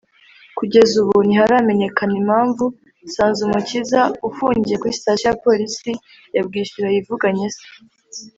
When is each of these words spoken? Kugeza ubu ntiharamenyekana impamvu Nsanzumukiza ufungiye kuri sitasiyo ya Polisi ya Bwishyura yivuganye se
Kugeza 0.57 0.93
ubu 1.03 1.15
ntiharamenyekana 1.27 2.13
impamvu 2.21 2.65
Nsanzumukiza 3.05 3.99
ufungiye 4.27 4.75
kuri 4.77 4.97
sitasiyo 4.99 5.25
ya 5.29 5.37
Polisi 5.45 5.91
ya 6.35 6.41
Bwishyura 6.45 6.87
yivuganye 6.93 7.47
se 7.57 7.63